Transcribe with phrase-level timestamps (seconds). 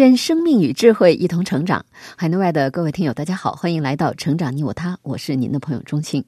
[0.00, 1.84] 愿生命与智慧一同成长。
[2.16, 6.24] 海内外的各位听友，大家好，欢迎来到《成长你我他》，我是您的朋友钟庆。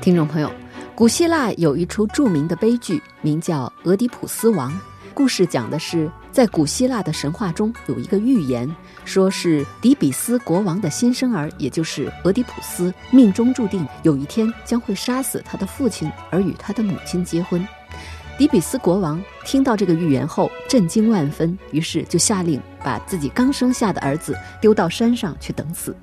[0.00, 0.50] 听众朋友，
[0.94, 4.72] 古希腊有一出著名的悲剧，名叫《俄狄浦斯王》。
[5.12, 8.66] 故事讲的是，在古希腊的神话中，有一个预言，
[9.04, 17.62] 说是底比斯国王的新生儿，也就是俄狄浦斯，命中注定有一天将会杀死他的父亲，而与他的母亲结婚。
[18.38, 25.96] 迪比斯国王听到这个预言后，震惊万分，于是就下令把自己刚生下的儿子丢到山上去等死。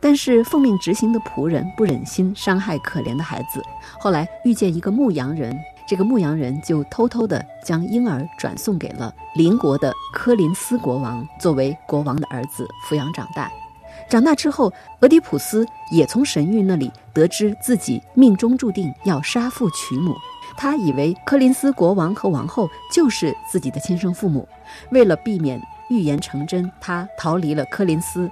[0.00, 3.62] 但是奉命执行的仆人不忍心伤害可怜的孩子，
[4.00, 5.54] 后来遇见一个牧羊人，
[5.86, 13.50] 这个牧羊人就偷偷地将婴儿转送给了邻国的科林斯国王，作为国王的儿子抚养长大。
[14.08, 20.14] 长大之后，俄狄浦斯也从神谕那里得知自己命中注定要杀父娶母。
[20.56, 24.48] 他以为柯林斯国王和王后就是自己的亲生父母，
[24.90, 28.30] 为了避免预言成真，他逃离了柯林斯。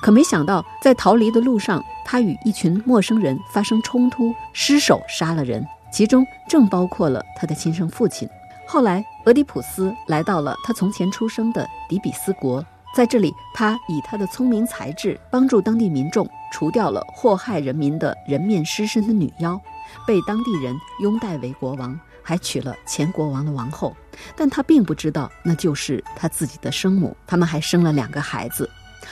[0.00, 8.28] 可没想到，在逃离的路上，他与一群陌生人发生冲突，失手杀了人，其中正包括了他的亲生父亲。
[8.66, 12.64] 后来，俄狄浦斯来到了他从前出生的底比斯国，
[12.94, 19.60] 在这里，他以他的聪明才智帮助当地民众除掉了祸害人民的人面狮身的女妖。
[20.06, 23.96] 被当地人拥戴为国王，还娶了前国王的王后，
[24.36, 27.16] 但他并不知道那就是他自己的生母。
[27.26, 28.68] 他们还生了两个孩子。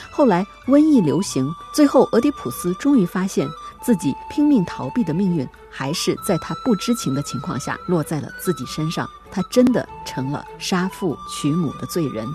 [0.09, 3.47] 后来瘟疫流行，最后俄狄浦斯终于发现
[3.83, 9.07] 自己拼命逃避的命运，还是在他不知情的情况下落在了自己身上。
[9.31, 12.27] 他真的成了杀父娶母的罪人。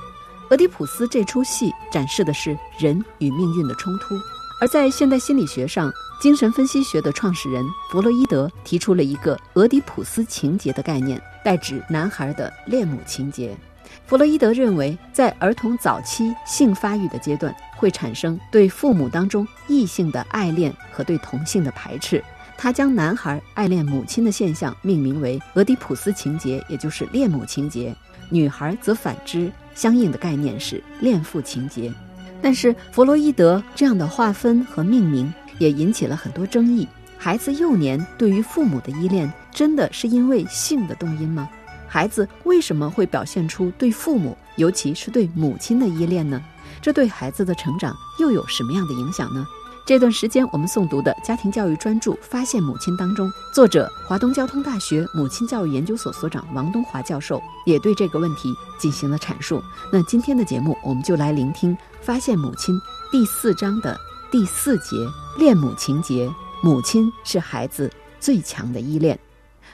[0.50, 4.18] 俄狄浦斯这出戏展示的是人与命运的冲突，
[4.60, 5.92] 而在现代心理学上。
[6.20, 13.56] 精神分析学的创始人弗洛伊德提出了一个俄狄浦斯情节的概念，代指男孩的恋母情节。
[14.04, 22.20] 弗洛伊德认为，在儿童早期性发育的阶段，会产生对父母当中异性的爱恋和对同性的排斥。
[22.56, 27.94] 他将男孩爱恋母亲的现象命名为俄狄浦斯情节，也就是恋母情节；
[28.28, 31.92] 女孩则反之，相应的概念是恋父情节。
[32.40, 35.32] 但是，弗洛伊德这样的划分和命名。
[35.58, 36.86] 也引起了很多争议。
[37.18, 41.48] 孩子幼年对于父母的依恋，真的是因为性的动因吗？
[41.88, 46.40] 孩子为什么会表现出对父母，尤其是对母亲的依恋呢？
[46.80, 49.44] 这对孩子的成长又有什么样的影响呢？
[49.84, 59.62] 这段时间我们诵读的家庭教育专著《发现母亲》当中，作者华东交通大学母亲教育研究所所长王东华教授也对这个问题进行了阐述。
[59.90, 62.74] 那今天的节目，我们就来聆听《发现母亲》
[63.10, 63.98] 第四章的。
[64.30, 64.94] 第四节
[65.38, 66.30] 恋母情节，
[66.62, 69.18] 母亲是孩子最强的依恋。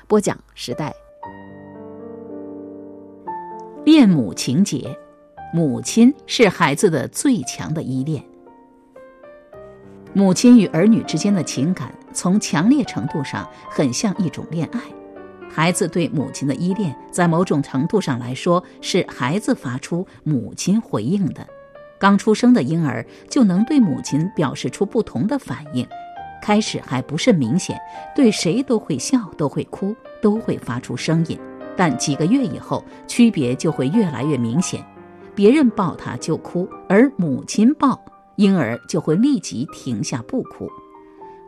[0.07, 0.95] 播讲时代。
[3.85, 4.97] 恋母情节，
[5.53, 8.25] 母亲是孩子的最强的依恋。
[10.13, 14.81] 母亲与儿女之间的情感，从强烈程度上很像一种恋爱。
[15.51, 21.45] 孩子对母亲的依恋，在某种程度上来说，是孩子发出，母亲回应的。
[21.99, 25.87] 刚出生的婴儿就能对母亲表示出不同的反应，
[26.43, 27.81] 开始还不甚明显，
[28.15, 31.39] 对谁都会笑，都会哭，都会发出声音。
[31.77, 34.85] 但几个月以后，区别就会越来越明显。
[35.35, 38.01] 别人抱他就哭，而母亲抱
[38.37, 40.69] 婴儿就会立即停下不哭。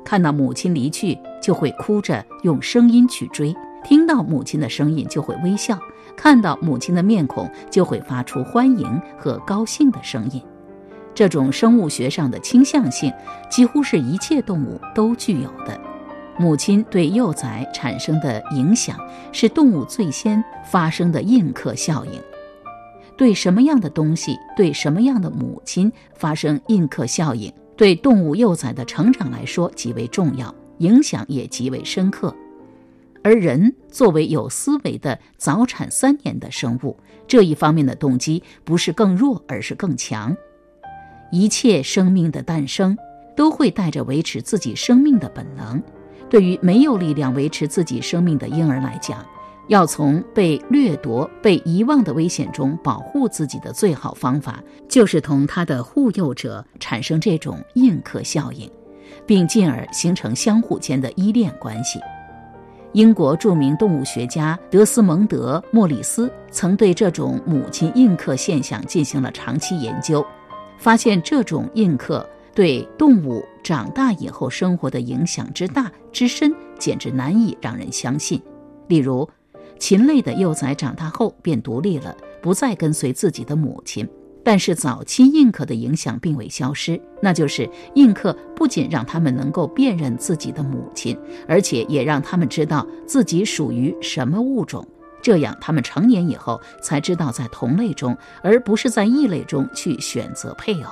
[0.04, 3.54] 看到母亲离去，就会哭着用声音去追；
[3.84, 5.78] 听到母亲的声音，就会微笑。
[6.16, 10.42] 看到母亲的面孔，就会发出欢迎和高兴的声音。
[11.14, 13.12] 这种生物学上的倾向性，
[13.48, 15.80] 几乎是一切动物都具有的。
[16.38, 18.98] 母亲对幼崽产生的影响，
[19.32, 22.12] 是动物最先发生的印刻效应。
[23.16, 32.34] 对什么样的东西，对什么样的母亲发生印刻效应，对动物幼崽的成长来说极为重要，影响也极为深刻。
[33.26, 36.96] 而人作为有思维的早产三年的生物，
[37.26, 40.36] 这一方面的动机不是更弱，而是更强。
[41.32, 42.96] 一切生命的诞生
[43.36, 45.82] 都会带着维持自己生命的本能。
[46.30, 49.26] 对于没有力量维持自己生命的婴儿来讲，
[49.66, 58.70] 要从被掠夺、被遗忘的危险中保护自己的最好方法，就是同他的护佑者产生这种印刻效应，
[59.26, 61.98] 并进而形成相互间的依恋关系。
[62.96, 70.24] 英国著名动物学家德斯蒙德·莫里斯曾对这种母亲印刻现象进行了长期研究，
[70.78, 78.40] 发现这种印刻对动物长大以后生活的影响之大之深，简直难以让人相信。
[78.88, 79.28] 例如，
[79.78, 84.08] 禽类的幼崽长大后便独立了，不再跟随自己的母亲。
[84.46, 94.86] 但是早期印刻的影响并未消失，那就是印刻不仅让他们能够辨认自己的母亲，而且也让他们知道自己属于什么物种。
[95.20, 100.90] 这样，他们成年以后才知道在同类中，而不是在异类中去选择配偶。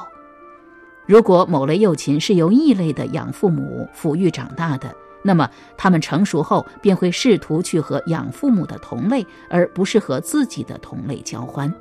[1.06, 4.92] 如果某类幼禽是由异类的养父母抚育长大的，
[5.22, 11.72] 那么它们成熟后便会试图去和养父母的同类，而不是和自己的同类交欢。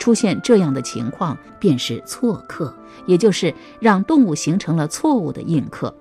[0.00, 2.74] 出现这样的情况，便是错刻，
[3.06, 5.94] 也就是让动物形成了错误的印刻。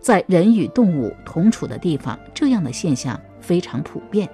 [0.00, 4.28] 在人与动物同处的地方，这样的现象非常普遍。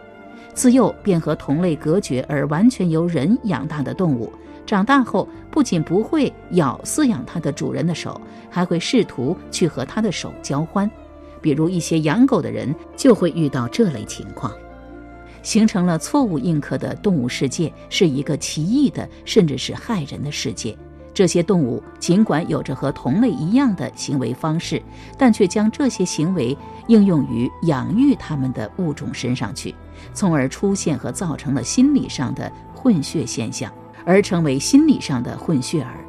[0.54, 4.32] 自幼便和同类隔绝而完全由人养大的动物，
[4.64, 10.90] 长大后不仅不会咬饲养它的主人的手，还会试图去和它的手交欢。
[11.40, 14.50] 比如一些养狗的人就会遇到这类情况。
[15.44, 20.76] 形成了错误印刻的动物世界是一个奇异的，甚至是害人的世界。
[21.12, 24.82] 这些动物尽管有着和同类一样的行为方式，
[25.16, 26.58] 但却将这些行为
[26.88, 29.72] 应用于养育它们的物种身上去，
[30.12, 33.72] 从而出现和造成了心理上的混血现象，
[34.04, 36.04] 而成为心理上的混血儿。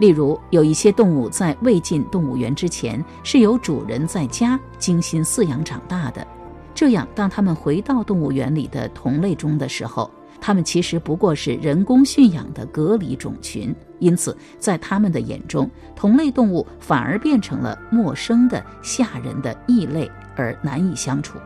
[0.00, 6.26] 例如，有一些动物在未进动物园之前是由主人在家精心饲养长大的。
[6.74, 10.10] 这样，当他们回到动物园里的同类中的时候，
[10.40, 13.74] 他们其实不过是人工驯养的隔离种群。
[14.00, 21.38] 因此，在他们的眼中，同类动物反而变成了陌生的、吓人的异类，而难以相处。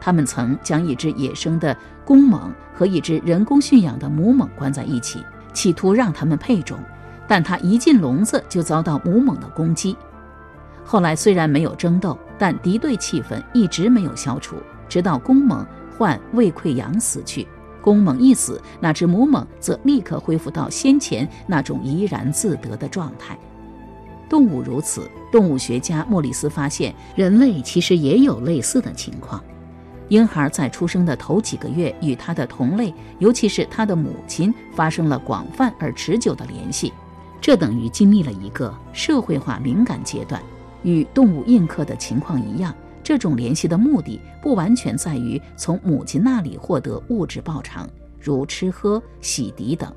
[0.00, 1.74] 他们曾将一只野生的
[2.04, 5.24] 公猛和一只人工驯养的母猛关在一起，
[5.54, 6.78] 企图让它们配种，
[7.26, 9.96] 但它一进笼子就遭到母猛的攻击。
[10.84, 14.56] 后来虽然没有争斗，但敌对气氛一直没有消除，
[14.88, 15.66] 直到公猛
[15.96, 17.46] 患胃溃疡死去。
[17.80, 23.38] 公猛一死，那只母猛则立刻恢复到先前那种怡然自得的状态。
[24.26, 29.38] 动物如此，动物学家莫里斯发现，人类其实也有类似的情况。
[30.08, 36.90] 婴孩在出生的头几个月，与他的同类，尤其是他的母亲，发生了广泛而持久的联系，
[37.40, 40.42] 这等于经历了一个社会化敏感阶段。
[40.84, 42.72] 与动物印刻的情况一样，
[43.02, 47.88] 这种联系的目的不完全在于从母亲那里获得物质报偿，
[48.20, 49.92] 如吃喝、洗涤等。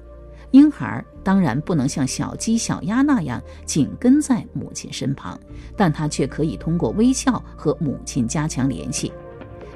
[0.51, 5.37] 婴孩当然不能像小鸡、小鸭那样紧跟在母亲身旁，
[5.75, 9.11] 但他却可以通过微笑和母亲加强联系。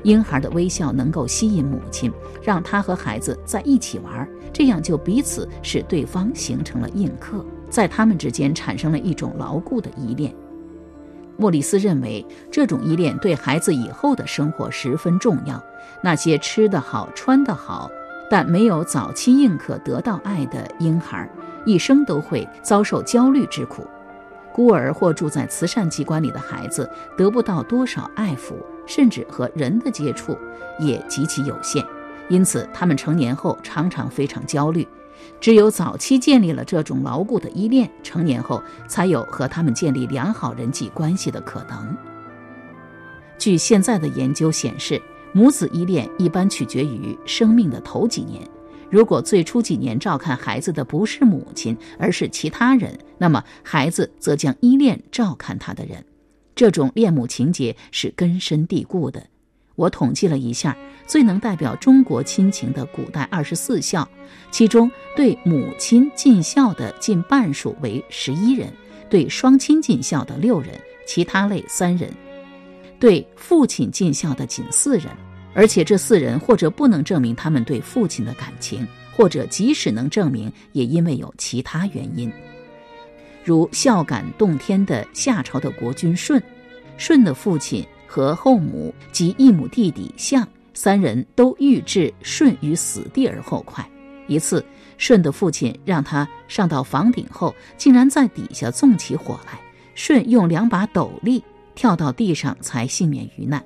[0.03, 2.11] 婴孩的微笑能够吸引母亲，
[2.41, 10.33] 让他和孩子在一起玩，这样就彼此使对方形成了印刻，在他们之间产生了一种牢固的依恋。
[11.41, 15.59] 莫里斯认为，这种依恋对孩子以后的生活十分重要。
[15.99, 17.89] 那些吃得好、穿得好，
[18.29, 21.27] 但没有早期应可得到爱的婴孩，
[21.65, 23.83] 一生都会遭受焦虑之苦。
[24.53, 28.53] 孤儿或住在慈善机关里的孩子，得不到多少爱抚，
[28.85, 30.37] 甚至和人的接触
[30.77, 31.83] 也极其有限，
[32.29, 34.87] 因此他们成年后常常非常焦虑。
[35.39, 41.95] 只有早期建立了这种牢固的依恋，成年后才有和他们建立良好人际关系的可能。
[43.37, 45.01] 据现在的研究显示，
[45.33, 48.41] 母子依恋一般取决于生命的头几年。
[48.89, 56.03] 如果最初几年照看孩子的不是母亲，而是其他人，那么孩子则将依恋照看他的人。
[56.53, 59.27] 这种恋母情结是根深蒂固的。
[59.75, 64.07] 我统计了一下，最能代表中国亲情的古代二十四孝，
[64.51, 68.71] 其中对母亲尽孝的近半数为十一人，
[69.09, 72.13] 对双亲尽孝的六人，其他类三人，
[72.99, 75.07] 对父亲尽孝的仅四人。
[75.53, 82.31] 而且这四人或者不能证明他们对父亲的感情，或者即使能证明，也因为有其他原因，
[83.43, 86.41] 如孝感动天的夏朝的国君舜，
[86.97, 87.85] 舜的父亲。
[88.11, 93.89] 和后母及异母弟弟象三人都欲置舜于死地而后快。
[94.27, 94.63] 一次，
[94.97, 99.57] 舜的父亲让他上到房顶后，竟然在底下纵起火来。
[99.95, 101.41] 舜用两把斗笠
[101.73, 103.63] 跳到地上，才幸免于难。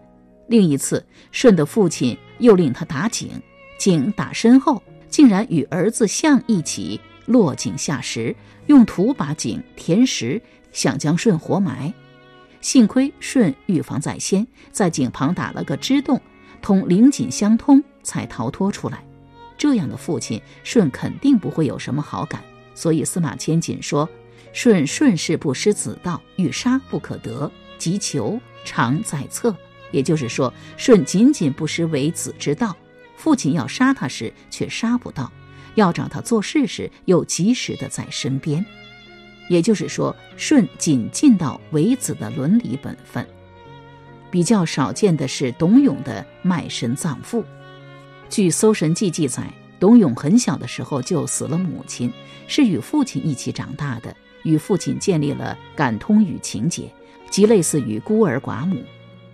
[0.48, 3.32] 另一次，舜的父亲又令他打井，
[3.80, 8.36] 井打深后，竟然与儿子象一起落井下石，
[8.68, 10.40] 用土把井填实，
[10.72, 11.92] 想将舜活埋。
[12.66, 16.20] 幸亏舜预防在先，在井旁打了个支洞，
[16.64, 19.06] 同灵井相通，才逃脱出来。
[19.56, 22.44] 这样的父亲，舜肯定不会有什么好感。
[22.74, 24.10] 所以司马迁仅说
[24.52, 29.56] ：“舜顺势不失子道，欲杀不可得，急求常在侧。”
[29.94, 32.76] 也就是说，舜仅仅不失为子之道，
[33.16, 35.32] 父亲要杀他时却杀不到，
[35.76, 38.66] 要找他做事时又及时的在身边。
[39.50, 43.26] 也就是说，舜仅尽到为子的伦理本分。
[44.32, 47.44] 比较少见的是董永的卖身葬父。
[48.30, 52.12] 据《搜神记》记载，董永很小的时候就死了母亲，
[52.48, 56.92] 是与父亲一起长大的，与父亲建立了感通与情结，
[57.30, 58.84] 即类似于孤儿寡母。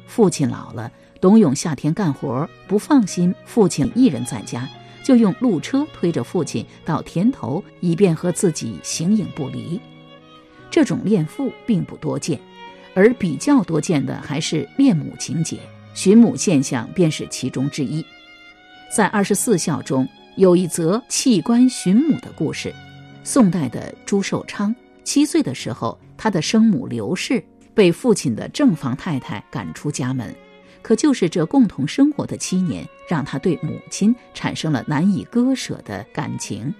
[0.05, 4.69] 父亲老了，董永夏天干活不放心父亲一人在家，
[5.03, 9.79] 就用路车推着父亲到田头，以便和自己形影不离。
[10.71, 12.39] 这种恋父并不多见，
[12.95, 15.59] 而比较多见的还是恋母情节，
[15.93, 18.03] 寻母现象便是其中之一。
[18.95, 22.73] 在二十四孝中有一则弃官寻母的故事。
[23.23, 24.73] 宋代的朱寿昌
[25.03, 30.33] 七岁的时候，他的生母刘氏被父亲的正房太太赶出家门，
[30.81, 36.73] 可就是这共同生活的七年，让他对母亲产生了难以割舍的感情。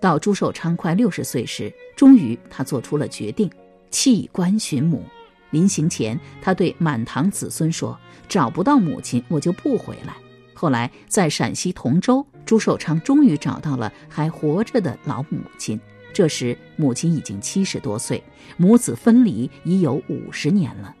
[0.00, 3.50] 到朱寿昌快六十岁时，终于他做出了决定，
[3.90, 5.02] 弃官寻母。
[5.50, 7.98] 临行前，他对满堂子孙说
[8.28, 10.14] ：“找不到母亲，我就不回来。”
[10.52, 15.80] 后来，在陕西同州，朱寿昌终于找到了还活着的老母亲。
[16.12, 18.22] 这时，母亲已经七十多岁，
[18.56, 20.94] 母子分离已有五十年了。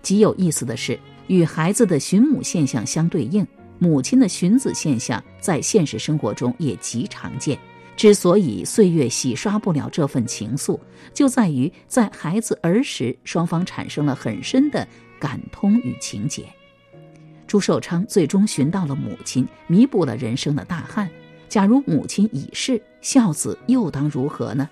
[0.00, 3.46] 极有意思的是，与孩子的寻母现象相对应，
[3.78, 7.58] 母亲的寻子现象在现实生活中也极常见。
[7.96, 10.78] 之所以岁月洗刷不了这份情愫，
[11.14, 14.86] 就在于在孩子儿时，双方产生了很深的
[15.18, 16.44] 感通与情结。
[17.46, 21.08] 朱寿昌最终寻到了母亲，弥补了人生的大憾。
[21.48, 24.68] 假如母亲已逝，孝子又当如何呢？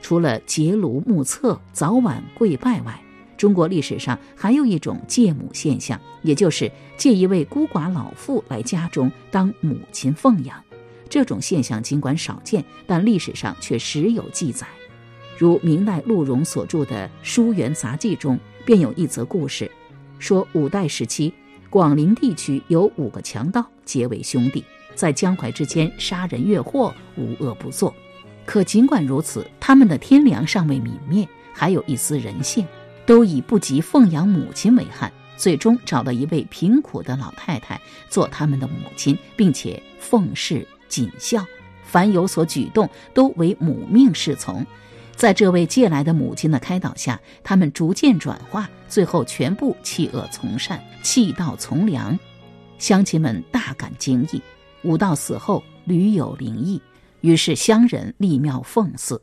[0.00, 2.98] 除了结庐目测、早晚跪拜外，
[3.36, 10.62] 中国历史上还有一种借母现象，也就是借一位孤寡老妇来家中当母亲奉养。
[11.08, 14.66] 这种现象尽管少见，但历史上却时有记载。
[15.38, 19.70] 如明代陆荣所著的《书园杂记》中，便有一则故事，
[20.18, 21.32] 说五代时期，
[21.68, 27.94] 广陵地区有五个强盗结为兄弟，在江淮之间杀人越货，无恶不作。
[28.44, 32.66] 可尽管如此，他们的天良尚未泯灭，还有一丝人性，
[33.04, 35.12] 都以不及奉养母亲为憾。
[35.36, 40.66] 最终找到一位贫苦的老太太做他们的母亲，并且奉侍。
[40.88, 41.44] 谨孝，
[41.84, 44.64] 凡有所举动都为母命侍从。
[45.14, 52.18] 在这位借来的母亲的开导下，他们逐渐转化，最后全部弃恶从善，弃道从良。
[52.78, 54.42] 乡亲们大感惊异。
[54.82, 56.80] 武道死后屡有灵异，
[57.22, 59.20] 于是乡人立庙奉祀。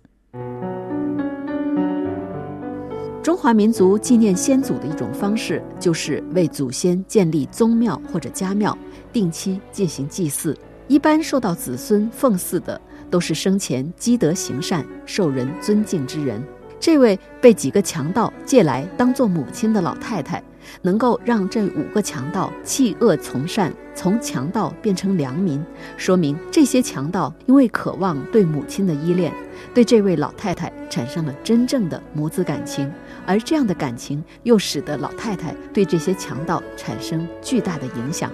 [3.21, 8.77] 中华民族纪念先祖的一种方式，就是为祖先建立宗庙或者家庙，
[9.13, 10.57] 定期进行祭祀。
[10.87, 16.43] 一般受到子孙奉祀的，都是生前积德行善、受人尊敬之人。
[16.79, 20.43] 这位被几个强盗借来当做母亲的老太太，
[20.81, 25.63] 能够让这五个强盗弃恶从善，从强盗变成良民，
[25.95, 29.33] 说明这些强盗因为渴望对母亲的依恋，
[29.73, 32.91] 对这位老太太产生了真正的母子感情，
[33.25, 38.29] 而这样的感情又使得老太太对这些强盗产生巨大的影响。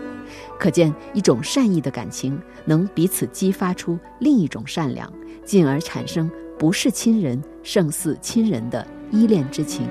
[0.59, 5.11] 可见，一种善意的感情能彼此激发出另一种善良，
[5.45, 9.87] 进而产生不是亲人胜似亲人的依恋之情。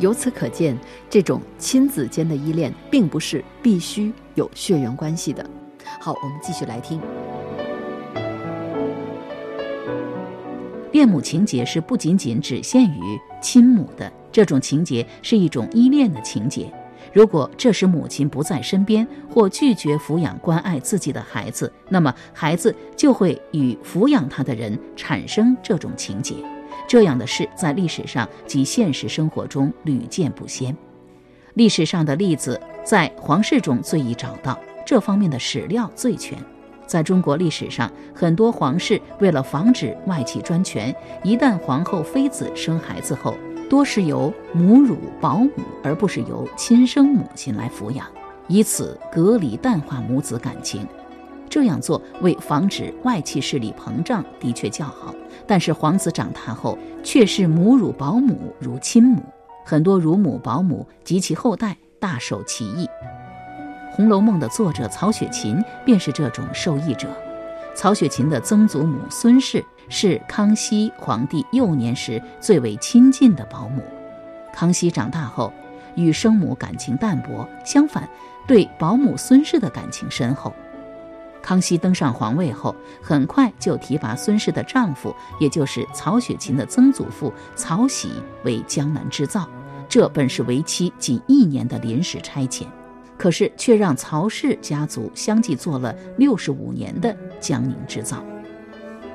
[0.00, 0.76] 由此可见，
[1.08, 5.48] 这种亲子间的依恋并不是必须有血缘关系的。
[6.00, 7.00] 好，我们继续来听。
[10.90, 16.72] 恋母情节是不仅仅只限于亲母的，这种情节是一种依恋的情节。
[17.12, 26.34] 如果这时母亲不在身边，或拒绝抚养关爱自己的孩子，那么孩子就会与抚养他的人产生这种情结。
[26.86, 30.74] 这样的事在历史上及现实生活中屡见不鲜。
[31.54, 36.38] 历史上的例子在皇室中最易找到，这方面的史料最全。
[36.86, 43.36] 在中国历史上，很多皇室为了防止外戚专权，一旦皇后妃子生孩子后，
[43.68, 45.50] 多是由母乳保姆，
[45.82, 48.06] 而不是由亲生母亲来抚养，
[48.46, 50.86] 以此隔离淡化母子感情。
[51.50, 55.14] 这样做为防止外戚势力膨胀的确较好，
[55.46, 59.22] 但是皇子长大后却是母乳保姆如亲母，
[59.64, 62.86] 很多乳母保姆及其后代大受其益。
[63.90, 67.08] 《红楼梦》的作者曹雪芹便是这种受益者。
[67.74, 73.82] 曹雪芹的曾祖母孙氏是康熙皇帝幼年时最为亲近的保姆。
[74.52, 75.52] 康熙长大后
[75.94, 78.08] 与生母感情淡薄，相反
[78.46, 80.52] 对保姆孙氏的感情深厚。
[81.40, 88.10] 康熙登上皇位后，很快就提拔孙氏的丈夫，也就是曹雪芹的曾祖父曹玺
[88.44, 89.48] 为江南织造。
[89.88, 92.64] 这本是为期仅一年的临时差遣，
[93.16, 98.22] 可是却让曹氏家族相继做了六十五年的江宁织造。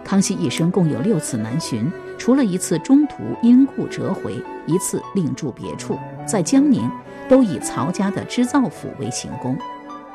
[0.03, 6.89] 康熙一生共有六次南巡，除了一次中途因故折回，一次另住别处，在江宁
[7.29, 9.57] 都以曹家的织造府为行宫。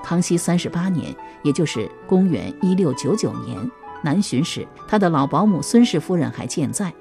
[0.03, 3.59] 康熙三十八年，也就是公元一六九九年，
[4.03, 6.93] 南巡时，他的老保姆孙氏夫人还健在。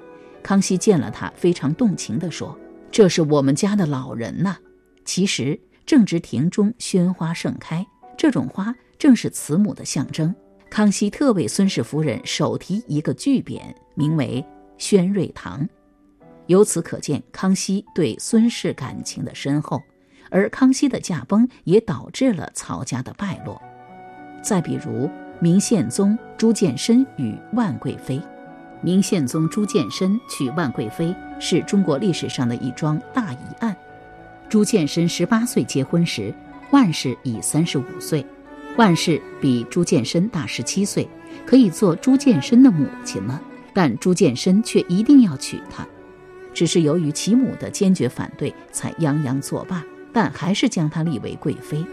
[0.42, 2.58] 康熙见了她，非常动情地说
[2.90, 4.56] ：“这是我们家的老人呐。”
[5.04, 10.34] 其实正值庭中鲜花盛开，这种花正是慈母的象征。
[10.70, 13.60] 康熙特为孙氏夫人手提一个巨匾，
[13.94, 14.44] 名为
[14.78, 15.68] “宣瑞堂”，
[16.46, 19.82] 由此可见康熙对孙氏感情的深厚。
[20.30, 23.60] 而康熙的驾崩也导致了曹家的败落。
[24.42, 25.10] 再比如
[25.40, 28.20] 明宪宗朱见深与万贵妃，
[28.82, 33.74] 明宪宗朱见深娶万贵妃是中国历史上的一桩大疑案。
[34.50, 36.32] 朱见深十八岁结婚时，
[36.70, 38.24] 万氏已三十五岁，
[38.78, 41.08] 万氏比朱见深大十七岁，
[41.44, 43.42] 可以做朱见深的母亲了。
[43.74, 45.84] 但朱见深却一定要娶她，
[46.54, 49.84] 只是由于其母的坚决反对，才泱泱作罢。
[50.12, 51.84] 但还是将她立为贵妃。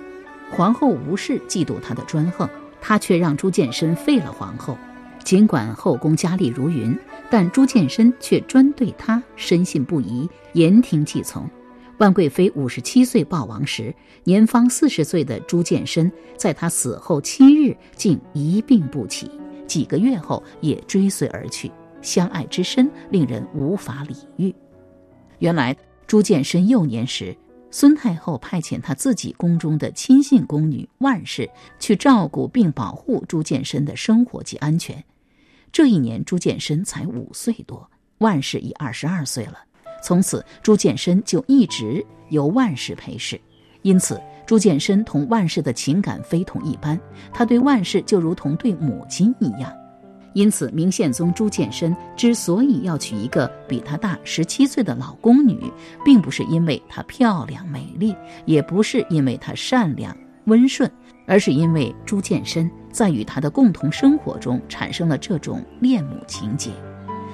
[0.51, 2.47] 皇后吴氏嫉妒她的专横，
[2.79, 4.77] 她却让朱见深废了皇后。
[5.23, 6.95] 尽管后宫佳丽如云，
[7.31, 11.49] 但朱见深却专对她深信不疑，言听计从。
[11.97, 19.29] 万贵妃五十七岁暴亡时，年方四十岁的朱见深在她死后七日竟一病不起，
[19.67, 24.53] 几个月后也追随而去，相爱之深令人无法理喻。
[25.39, 27.35] 原来朱见深幼年时。
[27.71, 35.03] 孙太后派遣她自己宫中的亲信宫女万氏去照顾并保护朱见深的生活及安全。
[35.73, 39.57] 这一年，朱见深才五岁多，万氏已二十二岁了。
[40.05, 43.41] 从此，朱见深就一直由万氏陪侍。
[43.81, 46.99] 因此，朱见深同万氏的情感非同一般，
[47.33, 49.73] 他对万氏就如同对母亲一样。
[50.35, 55.59] 因此，明宪宗朱见深之所以要娶一个比他大十七岁的老宫女，
[56.03, 58.15] 并不是因为她漂亮美丽，
[58.45, 60.87] 也不是因为她善良温顺，
[61.25, 66.69] 而是因为朱见深在与他的共同生活中产生了这种恋母情结。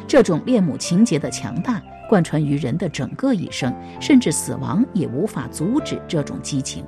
[0.08, 6.84] 这种恋母情结的强大，贯穿于人的整个一生，甚至死亡也无法阻止这种激情。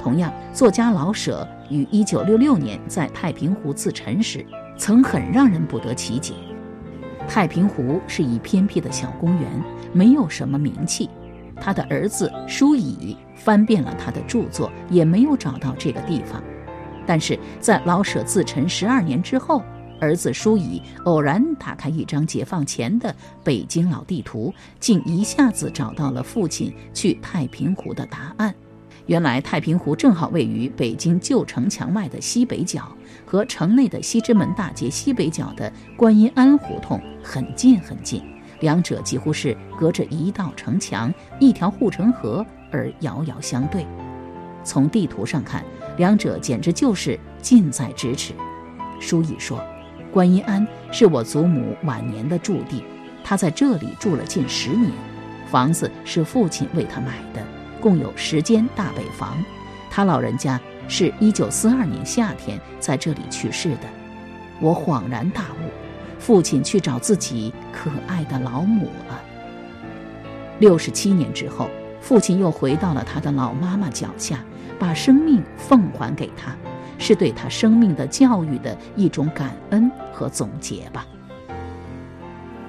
[0.00, 4.46] 同样，作家老舍于一九六六年在太平湖自沉时。
[4.76, 6.34] 曾很让人不得其解。
[7.26, 9.50] 太平湖是一偏僻的小公园，
[9.92, 11.10] 没有什么名气。
[11.60, 16.40] 他的儿子舒乙翻遍了他的著作，也没有找到这个地方。
[17.04, 19.64] 但是在老舍自沉十二年之后，
[20.00, 28.54] 儿子舒乙偶然打开一张解放前的北京老地图，竟一下子找到了父亲去太平湖的答案。
[29.06, 38.22] 原来太平湖正好位于北京旧城墙外的西北角，和城内的西直门大街西北角的观音庵胡同很近很近，
[38.60, 43.86] 两者几乎是隔着一道城墙、一条护城河而遥遥相对。
[44.62, 45.64] 从地图上看，
[45.96, 48.34] 两者简直就是近在咫尺。
[49.00, 49.58] 书乙说
[50.12, 52.84] ：“观音庵是我祖母晚年的驻地，
[53.22, 54.90] 她在这里住了近十年，
[55.50, 57.42] 房子是父亲为她买的。”
[57.80, 59.38] 共有十间大北房，
[59.88, 63.82] 他老人家是一九四二年夏天在这里去世的。
[64.60, 65.70] 我恍然大悟，
[66.18, 69.20] 父亲去找自己可爱的老母了。
[70.58, 74.40] 六十七年之后，父亲又回到了他的老妈妈脚下，
[74.76, 76.56] 把生命奉还给他，
[76.98, 81.06] 是对他生命的教育的一种感恩和总结吧。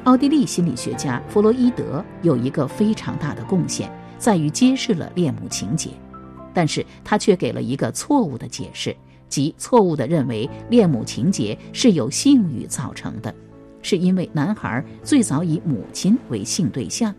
[0.05, 3.91] 奥地利心理学家弗洛伊德有一个非常大的贡献。
[4.17, 5.91] 在于揭示了恋母情节，
[6.53, 8.93] 但是他却给了一个错误的解释，
[9.29, 13.33] 即错误地认为恋母情节是由性欲造成的。
[13.81, 17.15] 是因为男孩最早以母亲为性对象，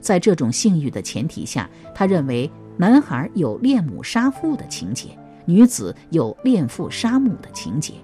[0.00, 5.08] 在这种性欲的前提下，他认为男孩有恋母杀父的情节，
[5.46, 7.94] 女子有恋父杀母的情节。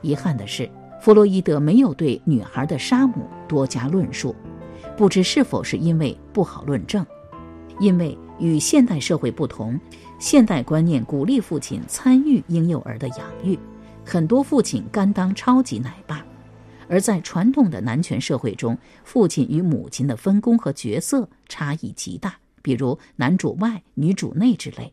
[0.00, 4.34] 遗憾的是，弗洛伊德没有对女孩的杀母多加论述，
[4.96, 7.04] 不知是否是因为不好论证。
[7.78, 9.78] 因为与现代社会不同，
[10.18, 13.58] 现代观念鼓励父亲参与婴幼儿的养育，
[14.04, 16.18] 很多父亲甘当超级奶爸；
[16.88, 24.92] 而在传统的男权社会中，父亲与母亲的分工和角色差异极大，比如男主外女主内之类。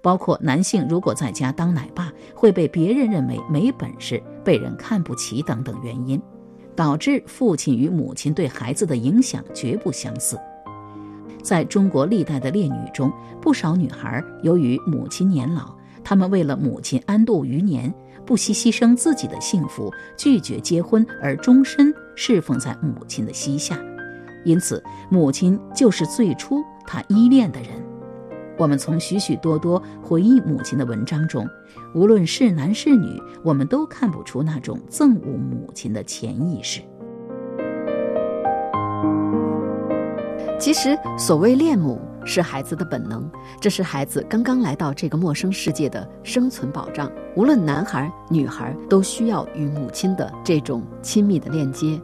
[0.00, 6.20] 包括男性如果在家当奶爸，会被别人认为没本事，被人看不起等等原因，
[6.76, 10.38] 导致父亲与母亲对孩子的影响绝不相似。
[11.42, 17.92] 在中国历代的烈女中，不少女孩由于母亲年老，她们为了母亲安度余年，
[18.26, 23.78] 不惜牺牲自己的幸福，拒绝结婚，而终身侍奉在母亲的膝下。
[24.44, 27.70] 因此，母亲就是最初她依恋的人。
[28.58, 31.48] 我们从许许多多回忆母亲的文章中，
[31.94, 36.80] 无论是男是女，我们都看不出那种憎恶母亲的潜意识。
[40.58, 47.08] 其实，所谓恋母是孩子的本能，这是孩子刚刚来到这个陌生世界的生存保障。
[47.36, 52.00] 无论男孩女孩，都需要与母亲的这种亲密的链接，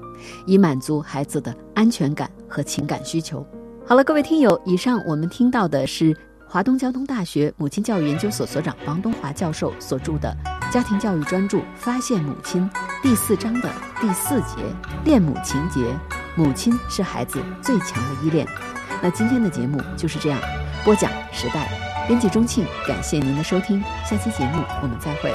[0.47, 3.45] 以满足孩子的安全感和情感需求。
[3.85, 6.17] 好了，各位听友，以上我们听到的是
[6.55, 10.33] 华东交通大学母亲教育研究所所长王东华教授所著的
[10.73, 12.71] 《家庭教育专著：发现母亲》
[13.03, 13.69] 第四章的
[14.01, 14.63] 第四节
[15.05, 15.81] “恋母情节”。
[16.39, 18.47] 母亲是孩子最强的依恋。
[19.03, 20.39] 那今天的节目就是这样，
[20.85, 21.69] 播讲时代，
[22.07, 25.35] 编辑钟庆，感谢您的收听，下期节目我们再会。